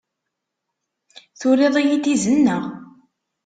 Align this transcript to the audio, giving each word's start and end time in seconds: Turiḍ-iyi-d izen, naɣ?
Turiḍ-iyi-d 1.39 2.05
izen, 2.13 2.37
naɣ? 2.45 2.63